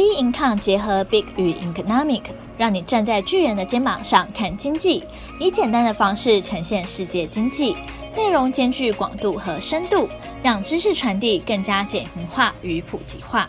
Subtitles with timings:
[0.00, 2.22] B Income 结合 Big 与 Economic，
[2.56, 5.04] 让你站在巨人的肩膀上看经济，
[5.38, 7.76] 以简单的方式呈现世界经济，
[8.16, 10.08] 内容兼具广度和深度，
[10.42, 13.46] 让知识传递更加简明化与普及化。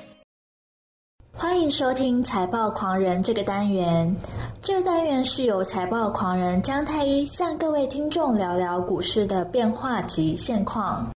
[1.31, 4.13] 欢迎收听财报狂人这个单元，
[4.61, 11.09] 这个单元是由财报狂人江太一向各位听众聊聊股市的变化及现况。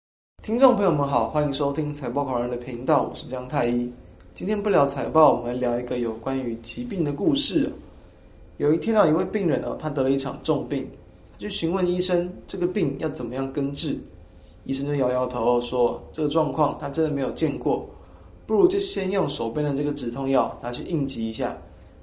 [0.43, 3.91] 听众朋友们好，欢迎收听财报狂人的频道，我是江太一。
[4.35, 7.71] 今天不聊财报，我们来聊一个有关于疾病的故事。
[8.57, 10.89] 有一天呢，一位病人哦，他得了一场重病，
[11.35, 13.99] 他去询问医生这个病要怎么样根治。
[14.65, 17.87] 医生就摇摇头说：“这个状况他真的没有见过，
[18.47, 21.55] 不如就先用手边的这个止痛药拿去应急一下，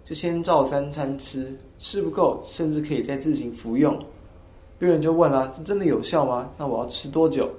[0.04, 3.98] 就先照三餐吃，吃不够甚至可以再自行服用。”
[4.78, 6.48] 病人就问了：“这真的有效吗？
[6.60, 7.50] 那我要吃多久？”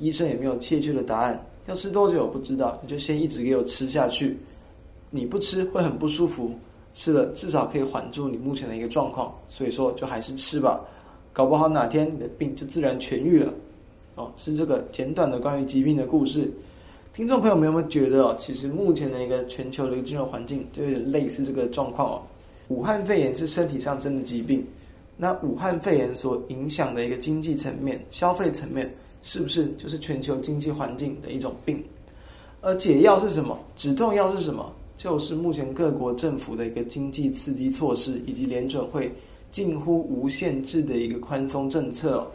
[0.00, 1.46] 医生也没有确切的答案。
[1.66, 4.36] 要吃多久我不知道，你就先一直给我吃下去。
[5.10, 6.52] 你不吃会很不舒服，
[6.92, 9.34] 吃了至少可以缓住你目前的一个状况。
[9.48, 10.80] 所以说，就还是吃吧，
[11.32, 13.52] 搞不好哪天你的病就自然痊愈了。
[14.14, 16.50] 哦，是这个简短的关于疾病的故事。
[17.12, 22.22] 听众朋友们有没有觉得哦，其实目前的一个全球的一个金融环境就有点类似这个状况哦。
[22.68, 24.64] 武汉肺炎是身体上真的疾病，
[25.16, 28.88] 那武汉肺炎所影响的一个经济层面、消费层面。
[29.22, 31.82] 是不是就是全球经济环境的一种病？
[32.60, 33.58] 而解药是什么？
[33.74, 34.74] 止痛药是什么？
[34.96, 39.10] 就是目前各国政府的一个经济刺激措施，以及联准会
[39.50, 42.26] 近乎无限制的一个宽松政策哦。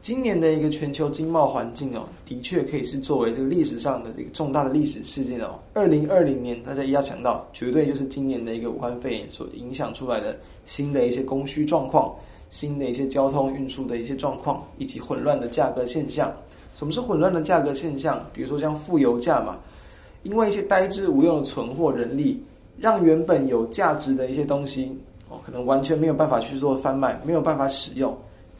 [0.00, 5.58] 今年的一个全球经贸环境哦，的确可以是作为这个历史上的一个重大的历史事件哦。
[5.74, 12.14] 二零二零年，大家一定要想到，绝对就是今年的一个武汉肺炎所影响出来的新的一些供需状况。
[12.50, 16.32] 新的一些交通运输的一些状况，以及混乱的价格现象。
[16.74, 18.24] 什么是混乱的价格现象？
[18.32, 19.58] 比如说像负油价嘛，
[20.22, 22.42] 因为一些呆滞无用的存货人力，
[22.78, 24.96] 让原本有价值的一些东西
[25.28, 28.16] 哦，可能完全没有办法去做贩卖，没有办法使用，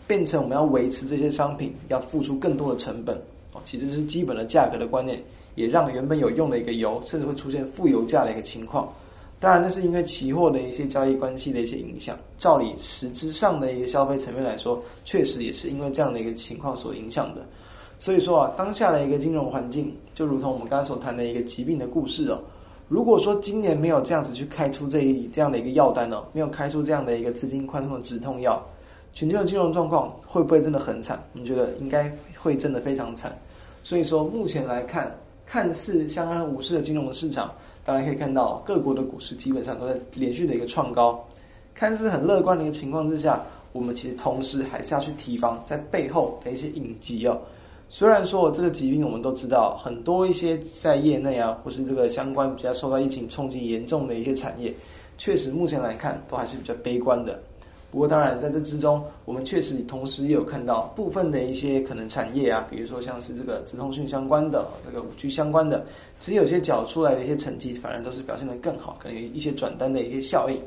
[0.07, 3.17] 变成我们要维持这些商品要付出更多的成本
[3.53, 3.61] 哦。
[3.65, 5.23] 其实这是基本的价格的观念，
[5.55, 8.93] 也让原本有用的一个油，甚至会出现负油价的一个情况。
[9.41, 12.19] 当然，那是因为期货的一些交易关系的一些影响。
[12.37, 17.47] 照理，实质上的一个消费层面来说，确实也是因为这样的一个情况所影响的。
[18.01, 22.41] 所以说啊，当下的一个金融环境，就如同我们刚才所谈的一个疾病的故事哦。
[22.89, 28.61] 如果说今年没有这样子去开出这一这样的一个药单哦，没有开出这样的一个资金宽松的止痛药，
[29.13, 31.23] 全球的金融状况会不会真的很惨？
[31.33, 33.37] 你觉得应该会真的非常惨。
[33.85, 35.17] 所以说，目前来看，
[35.47, 37.53] 看似相安无事的金融市场。
[37.89, 41.27] 当然可以看到，各国的股市基本上都在连续的一个创高，
[41.73, 47.41] 看似很乐观的一个情况之下，我们其实同时还是要去提防在背后的一些隐疾哦。
[47.89, 54.75] 虽然说这个疾病我们都知道，很多一些在业内啊，或是这个相关比较受到疫情冲击严重的一些产业，
[55.17, 57.41] 确实目前来看都还是比较悲观的。
[57.91, 65.87] 不过，当然，在这之中，我们确实同时也有看到部分的一些可能产业啊，比如说像是这个直通讯相关的、这个五 G 相关的，
[66.21, 70.61] 其实有些缴出来的一些成绩，反而都是表现得更好，可能有一些转单的一些效应。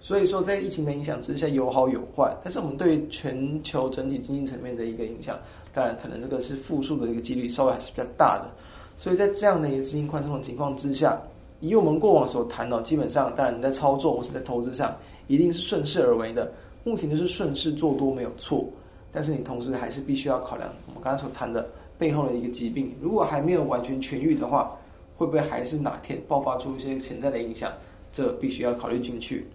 [0.00, 2.32] 所以说，在疫情的影响之下，有好有坏。
[2.44, 5.36] 但是，我们对全球整体经济层面的一个影响，
[5.72, 8.48] 当然可能这个是负数的一个几率稍微还是比较大的。
[8.96, 11.20] 所以在这样的一个资金宽松的情况之下，
[11.58, 14.96] 以我们过往所谈到，基本上，当然你在操作或是在投资上。
[15.26, 16.52] 一定是顺势而为的，
[16.84, 18.66] 目前就是顺势做多没有错，
[19.10, 21.68] 但是你同时还是必须要考量我们刚才所谈的
[21.98, 24.76] 背后的一个疾病，如果还没有完全痊愈的话，
[25.16, 27.72] 会不会还是哪天爆发出一些潜在的影响？
[28.10, 29.46] 这必须要考虑进去。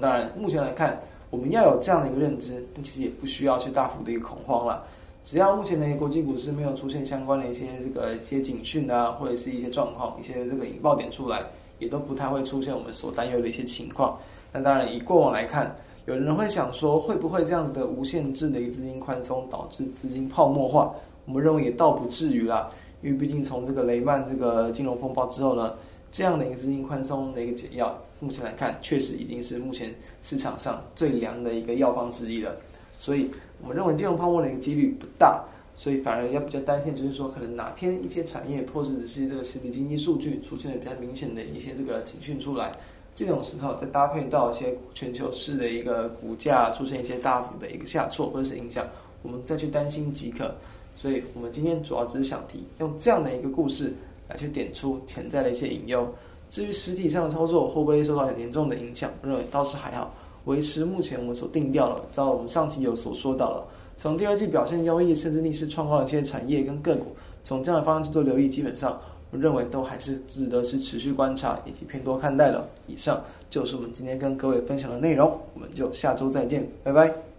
[0.00, 4.84] 当然，目前来看，我们要有这样的一个认知，但其实也不需要去大幅的一个恐慌了。
[5.24, 11.42] 只要目前的国际股市没有出现相关的一些这个一些警讯啊，或者是一些状况、一些这个引爆点出来，
[11.78, 14.18] 也都不太会出现我们所担忧的一些情况。
[14.54, 15.74] 那当然，以过往来看，
[16.06, 20.94] 有人会想说，会不会这样子的无限制的一个资金宽松导致资金泡沫化？
[21.26, 22.70] 我们认为也倒不至于啦，
[23.02, 25.74] 因为毕竟从这个雷曼这个金融风暴之后呢，
[26.08, 29.92] 这样的一个资金宽松的一个解药，目前来看确实已经是目前
[30.22, 32.54] 市场上最良的一个药方之一了。
[32.96, 35.42] 所以我们认为金融泡沫的一个几率不大，
[35.74, 42.70] 所以反而要比较担心，就是说可能哪天一些产业或者是这个实体经济数据出现了比较明显的一些这个警讯出来。
[43.14, 48.84] 这种时候再搭配到一些全球市的一个股价出现一些大幅的一个下挫或者是影响，
[49.22, 50.52] 我们再去担心即可。
[50.96, 53.92] 所以我们今天主要只是想提用这样的一个故事
[54.28, 56.12] 来去点出潜在的一些隐忧。
[56.50, 60.12] 至于实体上的操作会不会受到很严重的影响，我认为倒是还好，
[60.46, 62.04] 维持目前我们所定调了。
[62.10, 63.64] 照我们上期有所说到了，
[63.96, 67.06] 从第二季表现优异甚至逆势创高的这些产业跟个股，
[67.42, 69.00] 从这样的方向去做留意，基本上。
[69.34, 72.68] 我认为都还是值得是持续观察以及偏多看待了。
[72.86, 73.20] 以上
[73.50, 77.33] 就是我们今天跟各位分享的内容，我们就下周再见，拜拜。